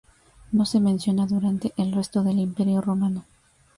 No 0.51 0.65
se 0.65 0.79
menciona 0.79 1.27
durante 1.27 1.73
el 1.77 1.91
resto 1.91 2.23
del 2.23 2.39
Imperio 2.39 2.81
romano. 2.81 3.23